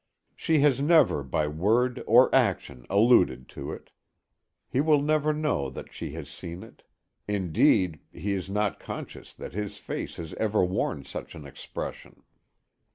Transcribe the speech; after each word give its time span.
She 0.35 0.61
has 0.61 0.81
never 0.81 1.21
by 1.21 1.47
word 1.47 2.03
or 2.07 2.33
action 2.33 2.87
alluded 2.89 3.47
to 3.49 3.71
it. 3.71 3.91
He 4.67 4.81
will 4.81 4.99
never 4.99 5.31
know 5.31 5.69
that 5.69 5.93
she 5.93 6.13
has 6.13 6.27
seen 6.27 6.63
it 6.63 6.81
indeed, 7.27 7.99
he 8.11 8.33
is 8.33 8.49
not 8.49 8.79
conscious 8.79 9.31
that 9.31 9.53
his 9.53 9.77
face 9.77 10.15
has 10.15 10.33
ever 10.39 10.65
worn 10.65 11.03
such 11.05 11.35
an 11.35 11.45
expression. 11.45 12.23